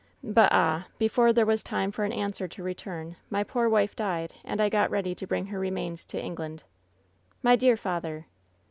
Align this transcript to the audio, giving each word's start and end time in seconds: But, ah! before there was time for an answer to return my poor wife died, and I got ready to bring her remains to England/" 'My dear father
But, 0.23 0.49
ah! 0.51 0.87
before 0.97 1.31
there 1.31 1.45
was 1.45 1.61
time 1.61 1.91
for 1.91 2.03
an 2.05 2.11
answer 2.11 2.47
to 2.47 2.63
return 2.63 3.17
my 3.29 3.43
poor 3.43 3.69
wife 3.69 3.95
died, 3.95 4.33
and 4.43 4.59
I 4.59 4.67
got 4.67 4.89
ready 4.89 5.13
to 5.13 5.27
bring 5.27 5.45
her 5.45 5.59
remains 5.59 6.05
to 6.05 6.19
England/" 6.19 6.63
'My 7.43 7.55
dear 7.55 7.77
father 7.77 8.25